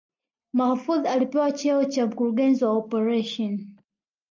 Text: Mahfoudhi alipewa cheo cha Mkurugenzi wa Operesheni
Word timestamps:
Mahfoudhi 0.53 1.07
alipewa 1.07 1.51
cheo 1.51 1.85
cha 1.85 2.05
Mkurugenzi 2.05 2.65
wa 2.65 2.71
Operesheni 2.73 3.69